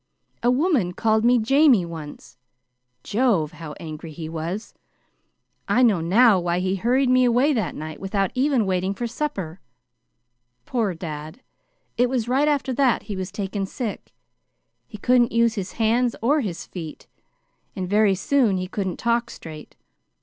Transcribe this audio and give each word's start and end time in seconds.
A 0.41 0.49
woman 0.49 0.93
called 0.93 1.23
me 1.23 1.37
'Jamie,' 1.37 1.85
once. 1.85 2.35
Jove! 3.03 3.51
how 3.51 3.73
angry 3.79 4.11
he 4.11 4.27
was! 4.27 4.73
I 5.67 5.83
know 5.83 6.01
now 6.01 6.39
why 6.39 6.57
he 6.57 6.75
hurried 6.77 7.07
me 7.11 7.23
away 7.23 7.53
that 7.53 7.75
night 7.75 7.99
without 7.99 8.31
even 8.33 8.65
waiting 8.65 8.95
for 8.95 9.05
supper. 9.05 9.59
Poor 10.65 10.95
dad! 10.95 11.41
It 11.97 12.09
was 12.09 12.27
right 12.27 12.47
after 12.47 12.73
that 12.73 13.03
he 13.03 13.15
was 13.15 13.31
taken 13.31 13.67
sick. 13.67 14.11
He 14.87 14.97
couldn't 14.97 15.33
use 15.33 15.53
his 15.53 15.73
hands 15.73 16.15
or 16.19 16.41
his 16.41 16.65
feet, 16.65 17.05
and 17.75 17.87
very 17.87 18.15
soon 18.15 18.57
he 18.57 18.67
couldn't 18.67 18.97
talk 18.97 19.29
straight. 19.29 19.75